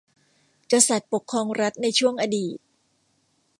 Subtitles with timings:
[0.71, 2.57] กษัตริย์ปกครองรัฐในช่วงอดีต